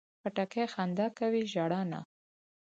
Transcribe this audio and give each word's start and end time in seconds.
خټکی 0.21 0.65
خندا 0.73 1.07
کوي، 1.19 1.43
ژړا 1.51 1.81
نه. 1.91 2.01